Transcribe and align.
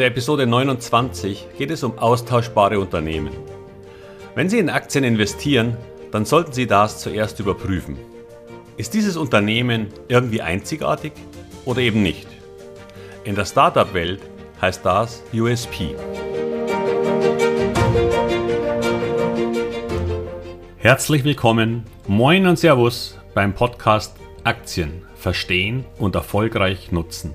der 0.00 0.08
Episode 0.08 0.46
29 0.46 1.46
geht 1.58 1.70
es 1.70 1.82
um 1.82 1.98
austauschbare 1.98 2.80
Unternehmen. 2.80 3.34
Wenn 4.34 4.48
Sie 4.48 4.58
in 4.58 4.70
Aktien 4.70 5.04
investieren, 5.04 5.76
dann 6.10 6.24
sollten 6.24 6.54
Sie 6.54 6.66
das 6.66 7.00
zuerst 7.00 7.38
überprüfen. 7.38 7.98
Ist 8.78 8.94
dieses 8.94 9.18
Unternehmen 9.18 9.88
irgendwie 10.08 10.40
einzigartig 10.40 11.12
oder 11.66 11.82
eben 11.82 12.02
nicht? 12.02 12.26
In 13.24 13.34
der 13.34 13.44
Startup-Welt 13.44 14.22
heißt 14.62 14.86
das 14.86 15.22
USP. 15.34 15.94
Herzlich 20.78 21.24
willkommen, 21.24 21.84
moin 22.08 22.46
und 22.46 22.58
Servus 22.58 23.18
beim 23.34 23.52
Podcast 23.52 24.16
Aktien 24.44 25.02
verstehen 25.14 25.84
und 25.98 26.14
erfolgreich 26.14 26.90
nutzen. 26.90 27.34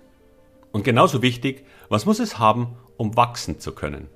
Und 0.71 0.83
genauso 0.83 1.21
wichtig, 1.21 1.65
was 1.89 2.05
muss 2.05 2.19
es 2.19 2.39
haben, 2.39 2.77
um 2.97 3.17
wachsen 3.17 3.59
zu 3.59 3.73
können? 3.73 4.07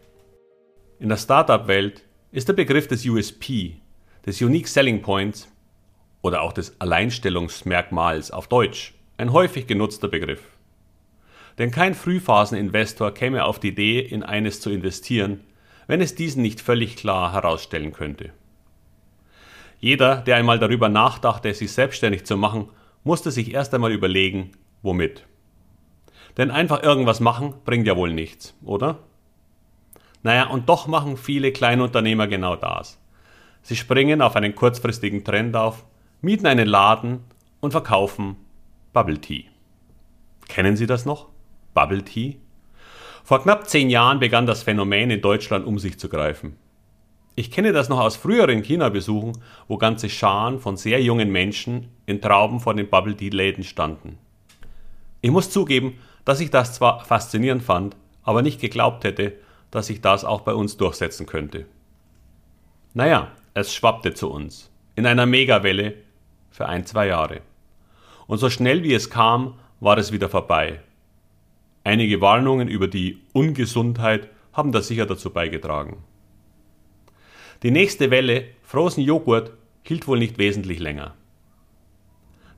In 1.00 1.10
der 1.10 1.18
Startup-Welt 1.18 2.04
ist 2.32 2.48
der 2.48 2.54
Begriff 2.54 2.88
des 2.88 3.06
USP, 3.06 3.78
des 4.26 4.42
Unique 4.42 4.68
Selling 4.68 5.02
Points 5.02 5.50
oder 6.22 6.42
auch 6.42 6.54
des 6.54 6.80
Alleinstellungsmerkmals 6.80 8.32
auf 8.32 8.48
Deutsch 8.48 8.94
ein 9.18 9.32
häufig 9.32 9.68
genutzter 9.68 10.08
Begriff. 10.08 10.42
Denn 11.58 11.72
kein 11.72 11.94
Frühphaseninvestor 11.94 13.14
käme 13.14 13.46
auf 13.46 13.60
die 13.60 13.70
Idee, 13.70 14.00
in 14.00 14.24
eines 14.24 14.60
zu 14.60 14.70
investieren, 14.70 15.42
wenn 15.88 16.02
es 16.02 16.16
diesen 16.16 16.42
nicht 16.42 16.62
völlig 16.62 16.98
klar 16.98 17.32
herausstellen 17.32 17.94
könnte. 17.94 18.32
Jeder, 19.80 20.18
der 20.18 20.36
einmal 20.36 20.60
darüber 20.60 20.90
nachdachte, 20.90 21.54
sich 21.54 21.72
selbstständig 21.72 22.26
zu 22.26 22.38
machen, 22.38 22.70
musste 23.04 23.32
sich 23.32 23.54
erst 23.54 23.74
einmal 23.74 23.92
überlegen, 23.92 24.52
womit. 24.82 25.26
Denn 26.38 26.52
einfach 26.52 26.84
irgendwas 26.84 27.20
machen 27.20 27.54
bringt 27.64 27.88
ja 27.88 27.96
wohl 27.96 28.14
nichts, 28.14 28.56
oder? 28.64 29.00
Naja, 30.24 30.48
und 30.48 30.68
doch 30.70 30.88
machen 30.88 31.18
viele 31.18 31.52
Kleinunternehmer 31.52 32.28
genau 32.28 32.56
das. 32.56 33.00
Sie 33.62 33.76
springen 33.76 34.22
auf 34.22 34.36
einen 34.36 34.56
kurzfristigen 34.56 35.24
Trend 35.24 35.56
auf, 35.56 35.86
mieten 36.22 36.48
einen 36.48 36.68
Laden 36.68 37.20
und 37.62 37.72
verkaufen 37.72 38.36
Bubble 38.94 39.20
Tea. 39.20 39.46
Kennen 40.48 40.76
Sie 40.78 40.88
das 40.88 41.06
noch? 41.06 41.28
Bubble 41.74 42.04
Tea? 42.04 42.38
Vor 43.24 43.42
knapp 43.42 43.68
zehn 43.68 43.90
Jahren 43.90 44.20
begann 44.20 44.46
das 44.46 44.64
Phänomen 44.64 45.10
in 45.10 45.22
Deutschland 45.22 45.66
um 45.66 45.80
sich 45.80 45.98
zu 45.98 46.10
greifen. 46.10 46.56
Ich 47.36 47.52
kenne 47.52 47.74
das 47.74 47.90
noch 47.90 48.00
aus 48.00 48.16
früheren 48.16 48.62
China-Besuchen, 48.62 49.34
wo 49.68 49.78
ganze 49.78 50.10
Scharen 50.10 50.60
von 50.60 50.78
sehr 50.78 51.02
jungen 51.02 51.32
Menschen 51.32 51.90
in 52.06 52.22
Trauben 52.22 52.60
vor 52.60 52.74
den 52.74 52.90
Bubble 52.90 53.18
Tea-Läden 53.18 53.64
standen. 53.64 54.18
Ich 55.22 55.32
muss 55.32 55.50
zugeben, 55.50 55.98
dass 56.26 56.40
ich 56.40 56.50
das 56.50 56.74
zwar 56.74 57.06
faszinierend 57.06 57.64
fand, 57.64 57.96
aber 58.24 58.42
nicht 58.42 58.60
geglaubt 58.60 59.04
hätte, 59.04 59.34
dass 59.72 59.88
sich 59.88 60.02
das 60.02 60.26
auch 60.26 60.42
bei 60.42 60.54
uns 60.54 60.78
durchsetzen 60.78 61.26
könnte. 61.26 61.66
Naja, 62.94 63.32
es 63.54 63.74
schwappte 63.74 64.14
zu 64.14 64.32
uns. 64.32 64.72
In 64.96 65.06
einer 65.06 65.26
Megawelle 65.26 65.94
für 66.50 66.68
ein, 66.68 66.86
zwei 66.86 67.08
Jahre. 67.08 67.42
Und 68.28 68.40
so 68.40 68.50
schnell 68.50 68.84
wie 68.84 68.94
es 68.94 69.10
kam, 69.10 69.60
war 69.80 69.98
es 69.98 70.12
wieder 70.12 70.30
vorbei. 70.30 70.80
Einige 71.84 72.22
Warnungen 72.22 72.68
über 72.68 72.88
die 72.88 73.20
Ungesundheit 73.34 74.30
haben 74.54 74.72
da 74.72 74.82
sicher 74.82 75.06
dazu 75.06 75.30
beigetragen. 75.30 76.04
Die 77.62 77.72
nächste 77.72 78.10
Welle, 78.10 78.46
Frozen 78.64 79.04
Joghurt, 79.04 79.52
hielt 79.84 80.08
wohl 80.08 80.18
nicht 80.18 80.38
wesentlich 80.38 80.80
länger. 80.80 81.14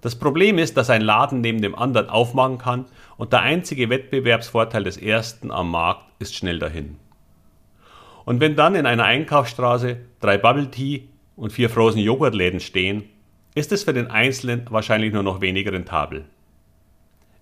Das 0.01 0.15
Problem 0.15 0.57
ist, 0.57 0.77
dass 0.77 0.89
ein 0.89 1.01
Laden 1.01 1.41
neben 1.41 1.61
dem 1.61 1.75
anderen 1.75 2.09
aufmachen 2.09 2.57
kann 2.57 2.85
und 3.17 3.33
der 3.33 3.41
einzige 3.41 3.89
Wettbewerbsvorteil 3.89 4.83
des 4.83 4.97
ersten 4.97 5.51
am 5.51 5.71
Markt 5.71 6.03
ist 6.19 6.35
schnell 6.35 6.59
dahin. 6.59 6.97
Und 8.25 8.39
wenn 8.39 8.55
dann 8.55 8.75
in 8.75 8.85
einer 8.85 9.05
Einkaufsstraße 9.05 9.97
drei 10.19 10.37
Bubble 10.37 10.69
Tea 10.69 11.07
und 11.35 11.51
vier 11.51 11.69
Frozen 11.69 11.99
Joghurtläden 11.99 12.59
stehen, 12.59 13.05
ist 13.55 13.71
es 13.71 13.83
für 13.83 13.93
den 13.93 14.07
Einzelnen 14.07 14.65
wahrscheinlich 14.69 15.13
nur 15.13 15.23
noch 15.23 15.41
weniger 15.41 15.71
rentabel. 15.71 16.25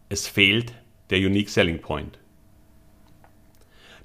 Es 0.07 0.27
fehlt 0.27 0.73
der 1.09 1.17
Unique 1.17 1.49
Selling 1.49 1.81
Point. 1.81 2.19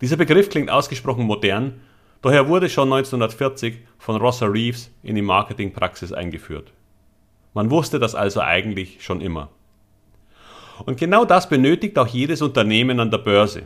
Dieser 0.00 0.16
Begriff 0.16 0.48
klingt 0.48 0.70
ausgesprochen 0.70 1.26
modern, 1.26 1.80
doch 2.22 2.32
er 2.32 2.48
wurde 2.48 2.68
schon 2.68 2.92
1940 2.92 3.78
von 3.98 4.16
Rossa 4.16 4.46
Reeves 4.46 4.90
in 5.02 5.14
die 5.14 5.22
Marketingpraxis 5.22 6.12
eingeführt. 6.12 6.72
Man 7.54 7.70
wusste 7.70 7.98
das 7.98 8.14
also 8.14 8.40
eigentlich 8.40 9.02
schon 9.04 9.20
immer. 9.20 9.48
Und 10.84 10.98
genau 10.98 11.24
das 11.24 11.48
benötigt 11.48 11.98
auch 11.98 12.06
jedes 12.06 12.42
Unternehmen 12.42 13.00
an 13.00 13.10
der 13.10 13.18
Börse. 13.18 13.64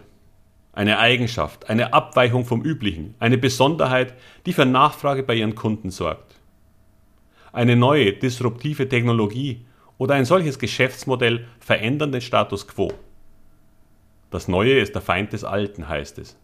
Eine 0.73 0.99
Eigenschaft, 0.99 1.69
eine 1.71 1.93
Abweichung 1.93 2.45
vom 2.45 2.63
Üblichen, 2.63 3.15
eine 3.21 3.39
Besonderheit, 3.39 4.15
die 4.47 4.53
für 4.53 4.67
Nachfrage 4.67 5.23
bei 5.23 5.35
ihren 5.35 5.55
Kunden 5.55 5.91
sorgt. 5.91 6.35
Eine 7.53 7.77
neue, 7.77 8.13
disruptive 8.13 8.89
Technologie 8.89 9.65
oder 9.99 10.15
ein 10.15 10.25
solches 10.25 10.59
Geschäftsmodell 10.59 11.47
verändern 11.61 12.11
den 12.11 12.21
Status 12.21 12.67
quo. 12.67 12.93
Das 14.31 14.49
Neue 14.49 14.81
ist 14.81 14.97
der 14.97 15.03
Feind 15.03 15.33
des 15.33 15.45
Alten, 15.45 15.89
heißt 15.89 16.19
es. 16.19 16.37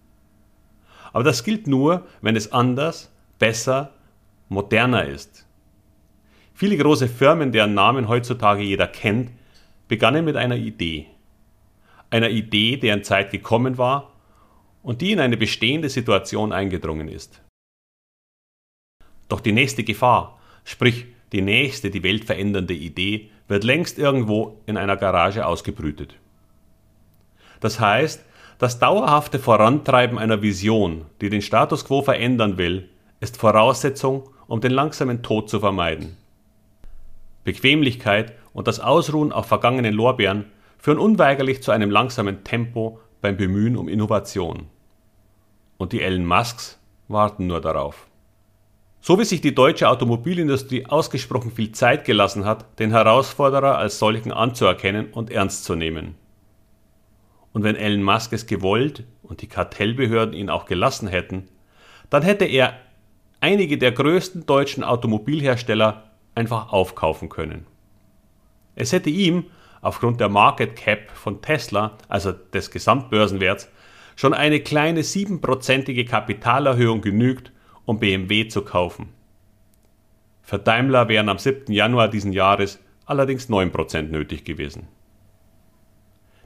Aber 1.13 1.25
das 1.25 1.43
gilt 1.43 1.67
nur, 1.67 2.07
wenn 2.23 2.37
es 2.37 2.53
anders, 2.53 3.13
besser, 3.41 3.93
moderner 4.49 5.07
ist. 5.07 5.47
Viele 6.61 6.77
große 6.77 7.09
Firmen, 7.09 7.53
deren 7.53 7.73
Namen 7.73 8.07
heutzutage 8.07 8.63
jeder 8.63 8.87
kennt, 8.87 9.31
begannen 9.89 10.27
mit 10.27 10.37
einer 10.37 10.57
Idee. 10.57 11.07
Einer 12.11 12.29
Idee, 12.29 12.77
deren 12.77 13.03
Zeit 13.03 13.31
gekommen 13.31 13.79
war 13.79 14.13
und 14.83 15.01
die 15.01 15.13
in 15.13 15.21
eine 15.21 15.39
bestehende 15.39 15.89
Situation 15.89 16.53
eingedrungen 16.53 17.09
ist. 17.09 17.41
Doch 19.31 19.41
die 19.41 19.53
nächste 19.53 19.85
Gefahr, 19.85 20.39
sprich 20.65 21.07
die 21.33 21.41
nächste, 21.41 21.89
die 21.89 22.03
Welt 22.03 22.27
verändernde 22.27 22.75
Idee, 22.75 23.31
wird 23.49 23.65
längst 23.65 23.99
irgendwo 23.99 24.61
in 24.67 24.77
einer 24.77 24.99
Garage 24.99 25.47
ausgebrütet. 25.47 26.17
Das 27.61 27.81
heißt, 27.81 28.23
das 28.59 28.79
dauerhafte 28.79 29.39
Vorantreiben 29.39 30.19
einer 30.19 30.43
Vision, 30.43 31.07
die 31.23 31.31
den 31.31 31.41
Status 31.41 31.87
quo 31.87 32.03
verändern 32.03 32.59
will, 32.59 32.91
ist 33.19 33.39
Voraussetzung, 33.39 34.29
um 34.47 34.61
den 34.61 34.73
langsamen 34.73 35.23
Tod 35.23 35.49
zu 35.49 35.59
vermeiden. 35.59 36.20
Bequemlichkeit 37.45 38.35
und 38.53 38.69
das 38.69 38.81
Ausruhen 38.81 39.33
auf 39.33 39.47
vergangenen 39.47 39.95
Lorbeeren 39.95 40.47
führen 40.79 40.99
unweigerlich 40.99 41.63
zu 41.63 41.71
einem 41.71 41.91
langsamen 41.91 42.45
Tempo 42.45 43.01
beim 43.21 43.37
Bemühen 43.37 43.77
um 43.77 43.89
Innovation. 43.89 44.67
Und 45.77 45.93
die 45.93 46.03
Elon 46.03 46.27
Musks 46.27 46.79
warten 47.09 47.47
nur 47.47 47.61
darauf. 47.61 48.07
So 49.03 49.19
wie 49.19 49.25
sich 49.25 49.41
die 49.41 49.55
deutsche 49.55 49.89
Automobilindustrie 49.89 50.87
ausgesprochen 50.87 51.53
viel 51.53 51.73
Zeit 51.73 52.05
gelassen 52.05 52.45
hat, 52.45 52.79
den 52.79 52.91
Herausforderer 52.91 53.79
als 53.79 53.99
solchen 53.99 54.31
anzuerkennen 54.31 55.07
und 55.13 55.31
ernst 55.31 55.65
zu 55.65 55.75
nehmen. 55.75 56.17
Und 57.53 57.65
wenn 57.65 57.77
Elon 57.77 58.03
Musk 58.03 58.33
es 58.33 58.47
gewollt 58.47 59.05
und 59.23 59.41
die 59.41 59.49
Kartellbehörden 59.49 60.35
ihn 60.35 60.51
auch 60.51 60.67
gelassen 60.67 61.09
hätten, 61.09 61.49
dann 62.11 62.23
hätte 62.23 62.45
er 62.45 62.75
einige 63.41 63.79
der 63.79 63.93
größten 63.93 64.45
deutschen 64.45 64.85
Automobilhersteller 64.85 66.10
einfach 66.35 66.73
aufkaufen 66.73 67.29
können. 67.29 67.67
Es 68.75 68.93
hätte 68.93 69.11
ihm 69.11 69.47
aufgrund 69.83 70.21
der 70.21 70.29
Market 70.29 70.77
Cap 70.77 71.11
von 71.11 71.43
Tesla, 71.43 71.97
also 72.09 72.33
des 72.33 72.71
Gesamtbörsenwerts, 72.71 73.69
schon 74.17 74.35
eine 74.35 74.61
kleine 74.61 75.03
siebenprozentige 75.03 76.05
Kapitalerhöhung 76.05 77.01
genügt, 77.01 77.53
um 77.85 77.99
BMW 77.99 78.49
zu 78.49 78.63
kaufen. 78.63 79.09
Für 80.43 80.59
Daimler 80.59 81.09
wären 81.09 81.29
am 81.29 81.39
7. 81.39 81.73
Januar 81.73 82.09
diesen 82.09 82.33
Jahres 82.33 82.81
allerdings 83.07 83.49
9% 83.49 84.03
nötig 84.03 84.45
gewesen. 84.45 84.89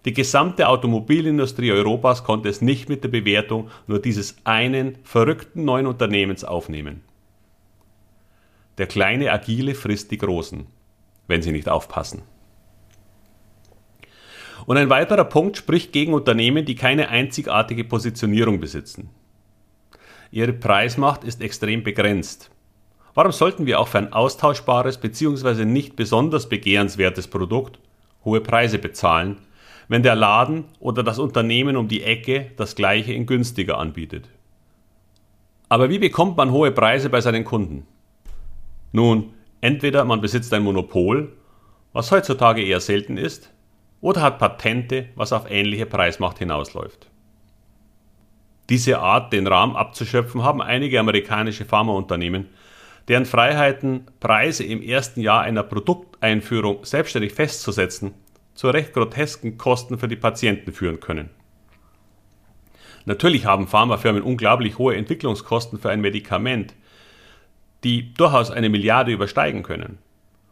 Die 0.05 0.13
gesamte 0.13 0.69
Automobilindustrie 0.69 1.73
Europas 1.73 2.25
konnte 2.25 2.51
es 2.51 2.61
nicht 2.61 2.91
mit 2.91 3.03
der 3.05 3.09
Bewertung 3.09 3.71
nur 3.87 3.99
dieses 4.01 4.37
einen 4.45 4.99
verrückten 5.03 5.65
neuen 5.65 5.87
Unternehmens 5.87 6.45
aufnehmen. 6.45 7.03
Der 8.79 8.87
kleine 8.87 9.31
Agile 9.33 9.75
frisst 9.75 10.11
die 10.11 10.19
Großen, 10.19 10.67
wenn 11.29 11.43
sie 11.43 11.53
nicht 11.53 11.69
aufpassen. 11.69 12.23
Und 14.67 14.77
ein 14.77 14.91
weiterer 14.91 15.25
Punkt 15.25 15.57
spricht 15.57 15.93
gegen 15.93 16.15
Unternehmen, 16.15 16.65
die 16.65 16.75
keine 16.75 17.09
einzigartige 17.09 17.85
Positionierung 17.85 18.61
besitzen. 18.61 19.11
Ihre 20.31 20.53
Preismacht 20.53 21.23
ist 21.23 21.41
extrem 21.41 21.83
begrenzt. 21.85 22.51
Warum 23.15 23.31
sollten 23.31 23.67
wir 23.67 23.79
auch 23.79 23.87
für 23.87 23.99
ein 23.99 24.13
austauschbares 24.13 24.99
bzw. 24.99 25.65
nicht 25.65 25.95
besonders 25.95 26.49
begehrenswertes 26.49 27.29
Produkt 27.29 27.79
hohe 28.25 28.41
Preise 28.41 28.79
bezahlen, 28.79 29.37
wenn 29.87 30.03
der 30.03 30.17
Laden 30.17 30.65
oder 30.81 31.03
das 31.03 31.19
Unternehmen 31.19 31.77
um 31.77 31.87
die 31.87 32.03
Ecke 32.03 32.51
das 32.57 32.75
gleiche 32.75 33.13
in 33.13 33.27
günstiger 33.27 33.79
anbietet? 33.79 34.29
Aber 35.69 35.91
wie 35.91 35.99
bekommt 35.99 36.37
man 36.37 36.51
hohe 36.51 36.73
Preise 36.73 37.11
bei 37.11 37.21
seinen 37.21 37.45
Kunden? 37.45 37.87
Nun, 38.95 39.35
entweder 39.61 40.05
man 40.05 40.21
besitzt 40.21 40.55
ein 40.55 40.63
Monopol, 40.63 41.33
was 41.93 42.13
heutzutage 42.13 42.63
eher 42.63 42.79
selten 42.79 43.17
ist, 43.17 43.53
oder 44.01 44.23
hat 44.23 44.39
Patente, 44.39 45.09
was 45.17 45.33
auf 45.33 45.51
ähnliche 45.51 45.85
Preismacht 45.85 46.39
hinausläuft. 46.39 47.11
Diese 48.69 49.01
Art, 49.01 49.33
den 49.33 49.49
Rahmen 49.49 49.75
abzuschöpfen, 49.75 50.45
haben 50.45 50.63
einige 50.63 51.01
amerikanische 51.01 51.65
Pharmaunternehmen, 51.65 52.51
deren 53.09 53.27
Freiheiten, 53.27 54.07
Preise 54.21 54.63
im 54.63 54.81
ersten 54.81 55.21
Jahr 55.23 55.41
einer 55.41 55.65
Produkteinführung 55.65 56.85
selbstständig 56.85 57.33
festzusetzen, 57.33 58.15
zu 58.55 58.71
recht 58.71 58.93
grotesken 58.93 59.59
Kosten 59.59 59.99
für 59.99 60.07
die 60.07 60.15
Patienten 60.15 60.73
führen 60.73 61.01
können. 61.01 61.31
Natürlich 63.07 63.45
haben 63.45 63.67
Pharmafirmen 63.67 64.23
unglaublich 64.23 64.79
hohe 64.79 64.95
Entwicklungskosten 64.95 65.81
für 65.81 65.91
ein 65.91 66.01
Medikament, 66.01 66.77
die 67.85 68.15
durchaus 68.15 68.51
eine 68.51 68.69
Milliarde 68.69 69.13
übersteigen 69.13 69.63
können. 69.63 69.99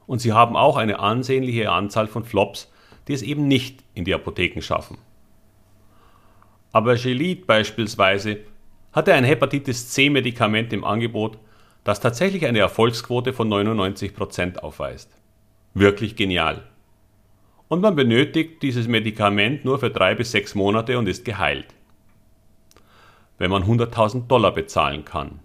Und 0.07 0.21
sie 0.21 0.33
haben 0.33 0.57
auch 0.57 0.77
eine 0.77 0.99
ansehnliche 0.99 1.71
Anzahl 1.71 2.07
von 2.07 2.25
Flops, 2.25 2.71
die 3.09 3.15
es 3.15 3.23
eben 3.23 3.49
nicht 3.49 3.83
in 3.95 4.05
die 4.05 4.15
Apotheken 4.15 4.61
schaffen. 4.61 4.99
Aber 6.73 6.97
Gelid 6.97 7.47
beispielsweise 7.47 8.39
hatte 8.93 9.15
ein 9.15 9.25
Hepatitis 9.25 9.91
C-Medikament 9.91 10.73
im 10.73 10.85
Angebot, 10.85 11.39
das 11.85 12.01
tatsächlich 12.01 12.47
eine 12.47 12.61
Erfolgsquote 12.61 13.33
von 13.33 13.49
99% 13.49 14.59
aufweist. 14.59 15.11
Wirklich 15.75 16.17
genial. 16.17 16.63
Und 17.69 17.81
man 17.81 17.97
benötigt 17.97 18.63
dieses 18.63 18.87
Medikament 18.87 19.65
nur 19.65 19.79
für 19.79 19.91
drei 19.91 20.15
bis 20.15 20.31
sechs 20.31 20.55
Monate 20.55 20.99
und 20.99 21.09
ist 21.09 21.25
geheilt. 21.25 21.69
Wenn 23.39 23.51
man 23.51 23.65
100.000 23.65 24.27
Dollar 24.27 24.53
bezahlen 24.53 25.05
kann. 25.05 25.41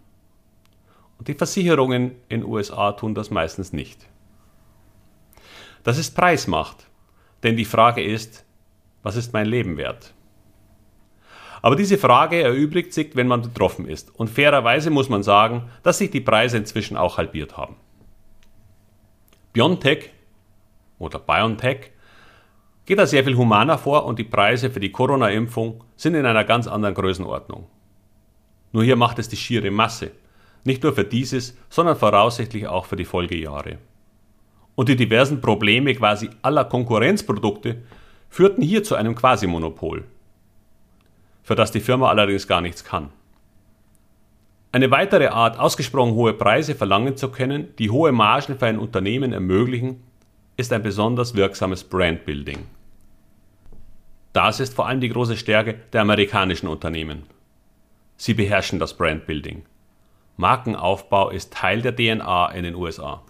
Und 1.17 1.27
die 1.27 1.33
Versicherungen 1.33 2.11
in 2.29 2.41
den 2.41 2.49
USA 2.49 2.91
tun 2.91 3.15
das 3.15 3.31
meistens 3.31 3.73
nicht. 3.73 4.05
Das 5.83 5.97
ist 5.97 6.11
Preismacht. 6.15 6.87
Denn 7.43 7.55
die 7.55 7.65
Frage 7.65 8.03
ist, 8.03 8.45
was 9.03 9.15
ist 9.15 9.33
mein 9.33 9.47
Leben 9.47 9.77
wert? 9.77 10.13
Aber 11.61 11.75
diese 11.75 11.97
Frage 11.97 12.41
erübrigt 12.41 12.93
sich, 12.93 13.15
wenn 13.15 13.27
man 13.27 13.41
betroffen 13.41 13.87
ist. 13.87 14.13
Und 14.15 14.29
fairerweise 14.29 14.89
muss 14.89 15.09
man 15.09 15.23
sagen, 15.23 15.69
dass 15.83 15.97
sich 15.97 16.11
die 16.11 16.21
Preise 16.21 16.57
inzwischen 16.57 16.97
auch 16.97 17.17
halbiert 17.17 17.57
haben. 17.57 17.75
BioNTech 19.53 20.11
oder 20.99 21.19
BioNTech 21.19 21.91
geht 22.85 22.99
da 22.99 23.05
sehr 23.05 23.23
viel 23.23 23.35
humaner 23.35 23.77
vor 23.77 24.05
und 24.05 24.19
die 24.19 24.23
Preise 24.23 24.69
für 24.69 24.79
die 24.79 24.91
Corona-Impfung 24.91 25.83
sind 25.95 26.15
in 26.15 26.25
einer 26.25 26.43
ganz 26.43 26.67
anderen 26.67 26.95
Größenordnung. 26.95 27.67
Nur 28.71 28.83
hier 28.83 28.95
macht 28.95 29.19
es 29.19 29.29
die 29.29 29.37
schiere 29.37 29.71
Masse. 29.71 30.11
Nicht 30.67 30.83
nur 30.83 30.91
für 30.91 31.05
dieses, 31.05 31.55
sondern 31.69 31.95
voraussichtlich 31.95 32.67
auch 32.67 32.87
für 32.87 32.97
die 32.97 33.05
Folgejahre 33.05 33.77
und 34.75 34.89
die 34.89 34.97
diversen 34.97 35.39
Probleme 35.39 35.95
quasi 35.95 36.29
aller 36.41 36.65
Konkurrenzprodukte 36.65 37.83
führten 38.29 38.61
hier 38.61 38.83
zu 38.83 38.95
einem 38.95 39.15
Quasi-Monopol, 39.15 40.03
für 41.41 41.55
das 41.55 41.71
die 41.71 41.79
Firma 41.79 42.09
allerdings 42.09 42.49
gar 42.49 42.59
nichts 42.59 42.83
kann. 42.83 43.11
Eine 44.73 44.91
weitere 44.91 45.27
Art, 45.27 45.57
ausgesprochen 45.57 46.15
hohe 46.15 46.33
Preise 46.33 46.75
verlangen 46.75 47.15
zu 47.15 47.31
können, 47.31 47.73
die 47.79 47.89
hohe 47.89 48.11
Margen 48.11 48.59
für 48.59 48.65
ein 48.65 48.77
Unternehmen 48.77 49.31
ermöglichen, 49.31 50.03
ist 50.57 50.73
ein 50.73 50.83
besonders 50.83 51.33
wirksames 51.33 51.85
Brandbuilding. 51.85 52.65
Das 54.33 54.59
ist 54.59 54.73
vor 54.73 54.89
allem 54.89 54.99
die 54.99 55.07
große 55.07 55.37
Stärke 55.37 55.75
der 55.93 56.01
amerikanischen 56.01 56.67
Unternehmen. 56.67 57.23
Sie 58.17 58.33
beherrschen 58.33 58.79
das 58.79 58.97
Brandbuilding. 58.97 59.63
Markenaufbau 60.37 61.31
ist 61.31 61.51
Teil 61.51 61.81
der 61.81 61.95
DNA 61.95 62.51
in 62.51 62.63
den 62.63 62.75
USA. 62.75 63.23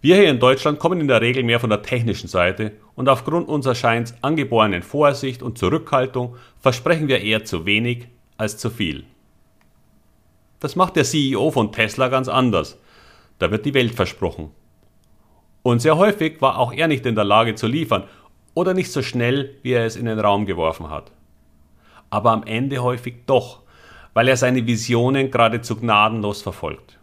Wir 0.00 0.16
hier 0.16 0.28
in 0.28 0.38
Deutschland 0.38 0.78
kommen 0.78 1.00
in 1.00 1.08
der 1.08 1.22
Regel 1.22 1.42
mehr 1.42 1.58
von 1.58 1.70
der 1.70 1.82
technischen 1.82 2.28
Seite 2.28 2.72
und 2.94 3.08
aufgrund 3.08 3.48
unserer 3.48 3.74
scheins 3.74 4.14
angeborenen 4.20 4.82
Vorsicht 4.82 5.42
und 5.42 5.58
Zurückhaltung 5.58 6.36
versprechen 6.60 7.08
wir 7.08 7.20
eher 7.20 7.44
zu 7.44 7.64
wenig 7.66 8.06
als 8.36 8.58
zu 8.58 8.70
viel. 8.70 9.04
Das 10.60 10.76
macht 10.76 10.94
der 10.94 11.04
CEO 11.04 11.50
von 11.50 11.72
Tesla 11.72 12.08
ganz 12.08 12.28
anders. 12.28 12.78
Da 13.38 13.50
wird 13.50 13.64
die 13.64 13.74
Welt 13.74 13.94
versprochen. 13.94 14.50
Und 15.62 15.80
sehr 15.80 15.96
häufig 15.96 16.40
war 16.42 16.58
auch 16.58 16.72
er 16.72 16.86
nicht 16.86 17.06
in 17.06 17.14
der 17.14 17.24
Lage 17.24 17.54
zu 17.54 17.66
liefern 17.66 18.04
oder 18.54 18.74
nicht 18.74 18.92
so 18.92 19.02
schnell, 19.02 19.56
wie 19.62 19.72
er 19.72 19.86
es 19.86 19.96
in 19.96 20.04
den 20.04 20.20
Raum 20.20 20.46
geworfen 20.46 20.90
hat. 20.90 21.12
Aber 22.10 22.30
am 22.30 22.42
Ende 22.44 22.82
häufig 22.82 23.26
doch, 23.26 23.62
weil 24.14 24.28
er 24.28 24.36
seine 24.36 24.66
Visionen 24.66 25.30
geradezu 25.30 25.76
gnadenlos 25.76 26.42
verfolgt. 26.42 26.98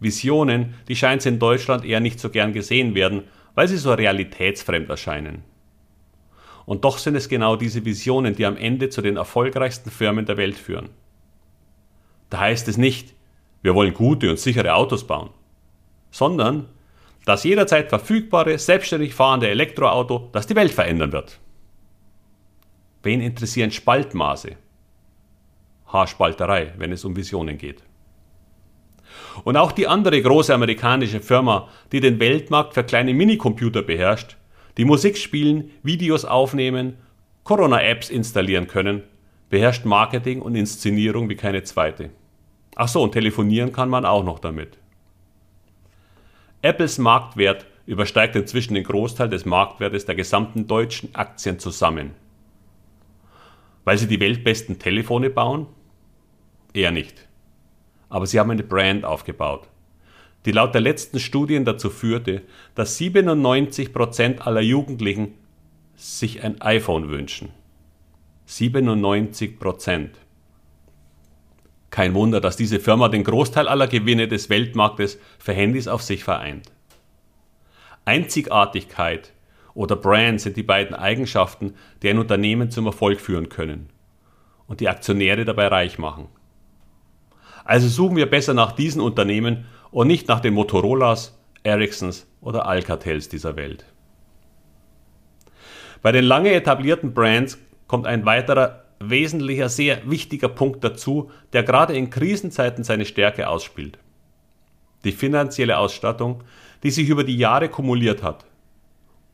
Visionen, 0.00 0.74
die 0.88 0.96
scheint 0.96 1.24
in 1.26 1.38
Deutschland 1.38 1.84
eher 1.84 2.00
nicht 2.00 2.20
so 2.20 2.30
gern 2.30 2.52
gesehen 2.52 2.94
werden, 2.94 3.24
weil 3.54 3.68
sie 3.68 3.76
so 3.76 3.92
realitätsfremd 3.92 4.88
erscheinen. 4.88 5.42
Und 6.64 6.84
doch 6.84 6.98
sind 6.98 7.16
es 7.16 7.28
genau 7.28 7.56
diese 7.56 7.84
Visionen, 7.84 8.34
die 8.34 8.46
am 8.46 8.56
Ende 8.56 8.88
zu 8.88 9.02
den 9.02 9.16
erfolgreichsten 9.16 9.90
Firmen 9.90 10.24
der 10.24 10.36
Welt 10.36 10.56
führen. 10.56 10.88
Da 12.30 12.40
heißt 12.40 12.68
es 12.68 12.78
nicht, 12.78 13.14
wir 13.62 13.74
wollen 13.74 13.92
gute 13.92 14.30
und 14.30 14.38
sichere 14.38 14.74
Autos 14.74 15.06
bauen, 15.06 15.30
sondern 16.10 16.68
das 17.26 17.44
jederzeit 17.44 17.88
verfügbare, 17.88 18.58
selbstständig 18.58 19.14
fahrende 19.14 19.48
Elektroauto, 19.48 20.30
das 20.32 20.46
die 20.46 20.56
Welt 20.56 20.72
verändern 20.72 21.12
wird. 21.12 21.38
Wen 23.02 23.20
interessieren 23.20 23.70
Spaltmaße? 23.70 24.56
Haarspalterei, 25.92 26.74
wenn 26.78 26.92
es 26.92 27.04
um 27.04 27.16
Visionen 27.16 27.58
geht. 27.58 27.82
Und 29.44 29.56
auch 29.56 29.72
die 29.72 29.86
andere 29.86 30.20
große 30.20 30.54
amerikanische 30.54 31.20
Firma, 31.20 31.68
die 31.92 32.00
den 32.00 32.20
Weltmarkt 32.20 32.74
für 32.74 32.84
kleine 32.84 33.14
Minicomputer 33.14 33.82
beherrscht, 33.82 34.36
die 34.76 34.84
Musik 34.84 35.16
spielen, 35.18 35.70
Videos 35.82 36.24
aufnehmen, 36.24 36.96
Corona-Apps 37.44 38.10
installieren 38.10 38.66
können, 38.66 39.02
beherrscht 39.48 39.84
Marketing 39.84 40.40
und 40.40 40.54
Inszenierung 40.54 41.28
wie 41.28 41.36
keine 41.36 41.62
zweite. 41.64 42.10
Ach 42.76 42.88
so, 42.88 43.02
und 43.02 43.12
telefonieren 43.12 43.72
kann 43.72 43.88
man 43.88 44.04
auch 44.04 44.24
noch 44.24 44.38
damit. 44.38 44.78
Apples 46.62 46.98
Marktwert 46.98 47.66
übersteigt 47.86 48.36
inzwischen 48.36 48.74
den 48.74 48.84
Großteil 48.84 49.28
des 49.28 49.44
Marktwertes 49.44 50.04
der 50.04 50.14
gesamten 50.14 50.66
deutschen 50.66 51.14
Aktien 51.14 51.58
zusammen. 51.58 52.12
Weil 53.84 53.98
sie 53.98 54.06
die 54.06 54.20
weltbesten 54.20 54.78
Telefone 54.78 55.30
bauen? 55.30 55.66
Eher 56.72 56.90
nicht 56.90 57.30
aber 58.10 58.26
sie 58.26 58.38
haben 58.38 58.50
eine 58.50 58.64
Brand 58.64 59.06
aufgebaut, 59.06 59.68
die 60.44 60.52
laut 60.52 60.74
der 60.74 60.82
letzten 60.82 61.20
Studien 61.20 61.64
dazu 61.64 61.88
führte, 61.88 62.42
dass 62.74 62.98
97% 62.98 64.40
aller 64.40 64.60
Jugendlichen 64.60 65.34
sich 65.94 66.42
ein 66.42 66.60
iPhone 66.60 67.08
wünschen. 67.08 67.50
97%. 68.48 70.08
Kein 71.90 72.14
Wunder, 72.14 72.40
dass 72.40 72.56
diese 72.56 72.80
Firma 72.80 73.08
den 73.08 73.24
Großteil 73.24 73.68
aller 73.68 73.86
Gewinne 73.86 74.28
des 74.28 74.48
Weltmarktes 74.50 75.18
für 75.38 75.52
Handys 75.52 75.88
auf 75.88 76.02
sich 76.02 76.24
vereint. 76.24 76.70
Einzigartigkeit 78.04 79.32
oder 79.74 79.94
Brand 79.94 80.40
sind 80.40 80.56
die 80.56 80.62
beiden 80.62 80.96
Eigenschaften, 80.96 81.74
die 82.02 82.08
ein 82.08 82.18
Unternehmen 82.18 82.70
zum 82.70 82.86
Erfolg 82.86 83.20
führen 83.20 83.50
können 83.50 83.90
und 84.66 84.80
die 84.80 84.88
Aktionäre 84.88 85.44
dabei 85.44 85.68
reich 85.68 85.98
machen. 85.98 86.28
Also 87.70 87.86
suchen 87.86 88.16
wir 88.16 88.28
besser 88.28 88.52
nach 88.52 88.72
diesen 88.72 89.00
Unternehmen 89.00 89.64
und 89.92 90.08
nicht 90.08 90.26
nach 90.26 90.40
den 90.40 90.54
Motorolas, 90.54 91.38
Ericssons 91.62 92.26
oder 92.40 92.66
Alcatels 92.66 93.28
dieser 93.28 93.54
Welt. 93.54 93.84
Bei 96.02 96.10
den 96.10 96.24
lange 96.24 96.52
etablierten 96.52 97.14
Brands 97.14 97.58
kommt 97.86 98.08
ein 98.08 98.26
weiterer 98.26 98.86
wesentlicher, 98.98 99.68
sehr 99.68 100.10
wichtiger 100.10 100.48
Punkt 100.48 100.82
dazu, 100.82 101.30
der 101.52 101.62
gerade 101.62 101.94
in 101.94 102.10
Krisenzeiten 102.10 102.82
seine 102.82 103.04
Stärke 103.04 103.48
ausspielt. 103.48 103.98
Die 105.04 105.12
finanzielle 105.12 105.78
Ausstattung, 105.78 106.42
die 106.82 106.90
sich 106.90 107.08
über 107.08 107.22
die 107.22 107.36
Jahre 107.36 107.68
kumuliert 107.68 108.24
hat 108.24 108.46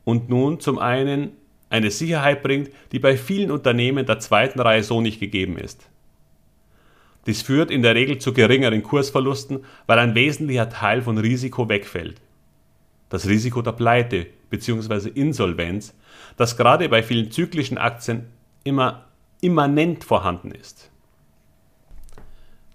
und 0.03 0.29
nun 0.29 0.59
zum 0.59 0.77
einen 0.77 1.31
eine 1.71 1.89
Sicherheit 1.89 2.43
bringt, 2.43 2.69
die 2.91 2.99
bei 2.99 3.17
vielen 3.17 3.49
Unternehmen 3.49 4.05
der 4.05 4.19
zweiten 4.19 4.59
Reihe 4.59 4.83
so 4.83 5.01
nicht 5.01 5.19
gegeben 5.19 5.57
ist. 5.57 5.89
Dies 7.27 7.41
führt 7.41 7.69
in 7.69 7.81
der 7.81 7.93
Regel 7.93 8.17
zu 8.19 8.33
geringeren 8.33 8.81
Kursverlusten, 8.81 9.65
weil 9.85 9.99
ein 9.99 10.15
wesentlicher 10.15 10.69
Teil 10.69 11.01
von 11.01 11.17
Risiko 11.17 11.67
wegfällt. 11.67 12.21
Das 13.09 13.27
Risiko 13.27 13.61
der 13.61 13.73
Pleite 13.73 14.27
bzw. 14.49 15.09
Insolvenz, 15.09 15.93
das 16.37 16.55
gerade 16.55 16.87
bei 16.87 17.03
vielen 17.03 17.29
zyklischen 17.29 17.77
Aktien 17.77 18.27
immer 18.63 19.05
immanent 19.41 20.05
vorhanden 20.05 20.51
ist. 20.51 20.89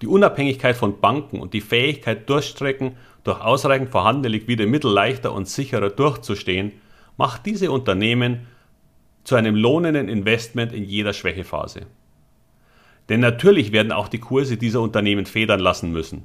Die 0.03 0.07
Unabhängigkeit 0.07 0.77
von 0.77 1.01
Banken 1.01 1.41
und 1.41 1.55
die 1.55 1.61
Fähigkeit, 1.61 2.29
Durchstrecken 2.29 2.97
durch 3.25 3.41
ausreichend 3.41 3.91
vorhandene 3.91 4.29
liquide 4.29 4.67
Mittel 4.67 4.93
leichter 4.93 5.33
und 5.33 5.49
sicherer 5.49 5.91
durchzustehen, 5.91 6.73
macht 7.17 7.47
diese 7.47 7.71
Unternehmen 7.71 8.47
zu 9.25 9.37
einem 9.37 9.55
lohnenden 9.55 10.09
Investment 10.09 10.73
in 10.73 10.85
jeder 10.85 11.13
Schwächephase. 11.13 11.87
Denn 13.09 13.21
natürlich 13.21 13.73
werden 13.73 13.93
auch 13.93 14.09
die 14.09 14.21
Kurse 14.21 14.57
dieser 14.57 14.81
Unternehmen 14.81 15.27
federn 15.27 15.61
lassen 15.61 15.91
müssen. 15.93 16.25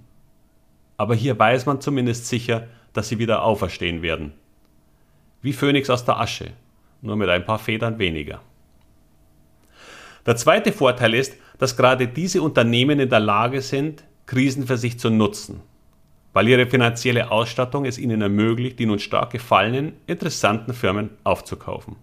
Aber 0.98 1.16
hier 1.16 1.38
weiß 1.38 1.66
man 1.66 1.82
zumindest 1.82 2.28
sicher, 2.28 2.68
dass 2.94 3.10
sie 3.10 3.20
wieder 3.20 3.44
auferstehen 3.44 4.02
werden. 4.02 4.34
Wie 5.42 5.54
Phönix 5.54 5.90
aus 5.90 6.06
der 6.06 6.20
Asche, 6.20 6.52
nur 7.02 7.16
mit 7.16 7.30
ein 7.30 7.46
paar 7.46 7.60
Federn 7.60 8.00
weniger. 8.00 8.42
Der 10.26 10.36
zweite 10.36 10.74
Vorteil 10.74 11.14
ist, 11.14 11.36
dass 11.58 11.78
gerade 11.78 12.08
diese 12.08 12.42
Unternehmen 12.42 13.00
in 13.00 13.10
der 13.10 13.20
Lage 13.20 13.62
sind, 13.62 14.04
Krisen 14.26 14.68
für 14.68 14.78
sich 14.78 15.00
zu 15.00 15.10
nutzen, 15.10 15.62
weil 16.34 16.48
ihre 16.48 16.68
finanzielle 16.68 17.32
Ausstattung 17.32 17.86
es 17.86 17.98
ihnen 17.98 18.22
ermöglicht, 18.22 18.78
die 18.78 18.86
nun 18.86 19.00
stark 19.00 19.32
gefallenen, 19.32 19.94
interessanten 20.06 20.74
Firmen 20.74 21.12
aufzukaufen. 21.24 21.96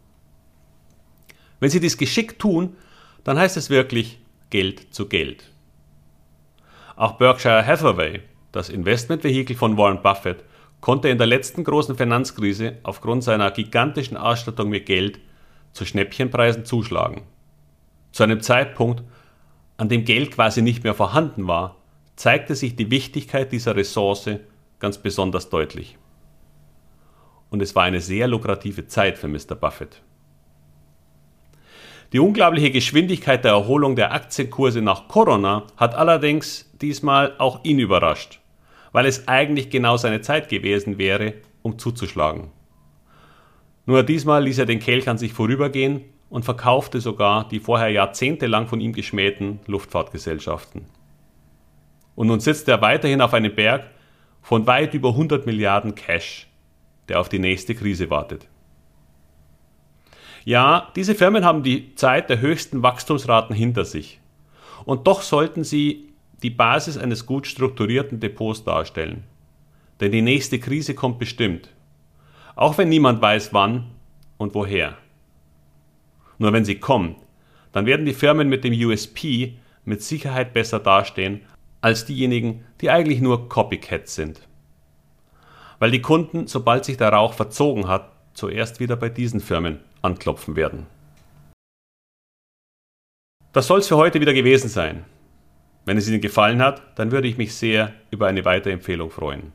Wenn 1.61 1.71
sie 1.71 1.81
dies 1.81 1.99
geschickt 1.99 2.41
tun, 2.41 2.77
dann 3.25 3.39
heißt 3.39 3.57
es 3.57 3.71
wirklich 3.71 4.21
Geld 4.55 4.95
zu 4.95 5.09
Geld. 5.09 5.51
Auch 6.95 7.15
Berkshire 7.15 7.67
Hathaway, 7.67 8.21
das 8.53 8.69
Investmentvehikel 8.69 9.57
von 9.57 9.77
Warren 9.77 10.01
Buffett, 10.01 10.45
konnte 10.81 11.09
in 11.09 11.19
der 11.19 11.27
letzten 11.27 11.65
großen 11.65 11.97
Finanzkrise 11.97 12.79
aufgrund 12.85 13.25
seiner 13.25 13.51
gigantischen 13.51 14.17
Ausstattung 14.17 14.69
mit 14.69 14.87
Geld 14.87 15.19
zu 15.73 15.85
Schnäppchenpreisen 15.85 16.65
zuschlagen. 16.65 17.23
Zu 18.13 18.23
einem 18.23 18.43
Zeitpunkt, 18.43 19.03
an 19.77 19.89
dem 19.89 20.05
Geld 20.05 20.31
quasi 20.31 20.63
nicht 20.63 20.85
mehr 20.85 20.95
vorhanden 20.95 21.49
war, 21.49 21.75
zeigte 22.15 22.55
sich 22.55 22.77
die 22.77 22.93
Wichtigkeit 22.93 23.51
dieser 23.51 23.75
Ressource 23.75 24.39
ganz 24.79 24.99
besonders 24.99 25.51
deutlich. 25.51 25.99
Und 27.51 27.61
es 27.61 27.75
war 27.75 27.83
eine 27.83 28.01
sehr 28.01 28.29
lukrative 28.29 28.87
Zeit 28.87 29.19
für 29.19 29.27
Mr. 29.27 29.57
Buffett. 29.57 30.01
Die 32.13 32.19
unglaubliche 32.21 32.71
Geschwindigkeit 32.71 33.45
der 33.45 33.53
Erholung 33.53 33.97
der 33.97 34.13
Aktienkurse 34.13 34.83
nach 34.83 35.09
Corona 35.09 35.65
hat 35.77 35.95
allerdings 35.95 36.71
diesmal 36.81 37.35
auch 37.39 37.65
ihn 37.65 37.79
überrascht, 37.79 38.41
weil 38.93 39.07
es 39.07 39.27
eigentlich 39.27 39.71
genau 39.71 39.97
seine 39.97 40.21
Zeit 40.21 40.49
gewesen 40.49 40.99
wäre, 40.99 41.35
um 41.63 41.79
zuzuschlagen. 41.79 42.51
Nur 43.87 44.03
diesmal 44.03 44.45
ließ 44.45 44.59
er 44.59 44.67
den 44.67 44.81
Kelch 44.81 45.09
an 45.09 45.19
sich 45.19 45.33
vorübergehen 45.33 46.03
und 46.31 46.45
verkaufte 46.45 47.01
sogar 47.01 47.49
die 47.49 47.61
vorher 47.61 47.91
jahrzehntelang 47.91 48.67
von 48.67 48.81
ihm 48.81 48.93
geschmähten 48.93 49.61
Luftfahrtgesellschaften. 49.67 50.87
Und 52.15 52.29
nun 52.29 52.41
sitzt 52.41 52.69
er 52.69 52.81
weiterhin 52.81 53.21
auf 53.21 53.35
einem 53.35 53.55
Berg 53.55 53.91
von 54.41 54.67
weit 54.67 54.95
über 54.95 55.11
100 55.11 55.47
Milliarden 55.47 55.95
Cash, 55.95 56.49
der 57.09 57.21
auf 57.21 57.29
die 57.29 57.39
nächste 57.39 57.75
Krise 57.75 58.11
wartet. 58.11 58.47
Ja, 60.45 60.93
diese 60.95 61.15
Firmen 61.15 61.45
haben 61.45 61.63
die 61.63 61.95
Zeit 61.95 62.29
der 62.29 62.41
höchsten 62.41 62.83
Wachstumsraten 62.83 63.57
hinter 63.57 63.85
sich. 63.85 64.21
Und 64.85 65.07
doch 65.07 65.23
sollten 65.23 65.65
sie 65.65 66.13
die 66.43 66.51
Basis 66.51 66.99
eines 66.99 67.25
gut 67.25 67.47
strukturierten 67.47 68.21
Depots 68.21 68.65
darstellen. 68.65 69.25
Denn 70.01 70.13
die 70.13 70.23
nächste 70.23 70.59
Krise 70.59 70.95
kommt 70.95 71.19
bestimmt. 71.19 71.71
Auch 72.57 72.77
wenn 72.77 72.91
niemand 72.91 73.23
weiß 73.23 73.55
wann 73.55 73.87
und 74.37 74.55
woher. 74.55 74.97
Nur 76.39 76.53
wenn 76.53 76.65
sie 76.65 76.79
kommt, 76.79 77.17
dann 77.73 77.87
werden 77.87 78.05
die 78.05 78.13
Firmen 78.13 78.49
mit 78.49 78.65
dem 78.65 78.75
USP 78.75 79.57
mit 79.85 80.03
Sicherheit 80.03 80.53
besser 80.53 80.79
dastehen 80.79 81.41
als 81.81 82.05
diejenigen, 82.05 82.65
die 82.81 82.91
eigentlich 82.91 83.21
nur 83.21 83.49
Copycats 83.49 84.15
sind. 84.15 84.41
Weil 85.79 85.91
die 85.91 86.03
Kunden, 86.03 86.47
sobald 86.47 86.85
sich 86.85 86.97
der 86.97 87.13
Rauch 87.13 87.35
verzogen 87.35 87.89
hat, 87.89 88.14
zuerst 88.35 88.81
wieder 88.81 88.97
bei 88.97 89.09
diesen 89.09 89.41
Firmen 89.41 89.81
anklopfen 90.03 90.57
werden. 90.57 90.87
Das 93.53 93.69
soll 93.69 93.79
es 93.79 93.89
für 93.89 93.97
heute 93.97 94.21
wieder 94.21 94.35
gewesen 94.35 94.69
sein. 94.69 95.05
Wenn 95.85 95.97
es 95.97 96.09
Ihnen 96.09 96.21
gefallen 96.21 96.63
hat, 96.63 96.83
dann 96.99 97.13
würde 97.13 97.29
ich 97.29 97.39
mich 97.39 97.55
sehr 97.55 97.93
über 98.11 98.27
eine 98.27 98.45
Weiterempfehlung 98.45 99.11
freuen. 99.11 99.53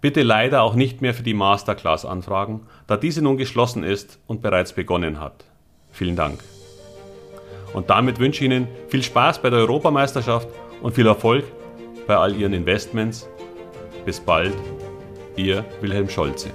Bitte 0.00 0.22
leider 0.22 0.62
auch 0.62 0.74
nicht 0.74 1.02
mehr 1.02 1.12
für 1.12 1.22
die 1.22 1.34
Masterclass 1.34 2.04
anfragen, 2.04 2.66
da 2.86 2.96
diese 2.96 3.20
nun 3.20 3.36
geschlossen 3.36 3.84
ist 3.84 4.18
und 4.26 4.42
bereits 4.42 4.72
begonnen 4.72 5.20
hat. 5.20 5.44
Vielen 5.90 6.16
Dank. 6.16 6.40
Und 7.72 7.90
damit 7.90 8.18
wünsche 8.18 8.44
ich 8.44 8.50
Ihnen 8.50 8.68
viel 8.88 9.02
Spaß 9.02 9.42
bei 9.42 9.50
der 9.50 9.60
Europameisterschaft 9.60 10.48
und 10.82 10.94
viel 10.94 11.06
Erfolg 11.06 11.44
bei 12.06 12.16
all 12.16 12.34
Ihren 12.34 12.52
Investments. 12.52 13.28
Bis 14.04 14.18
bald, 14.18 14.54
Ihr 15.36 15.64
Wilhelm 15.80 16.08
Scholze. 16.08 16.50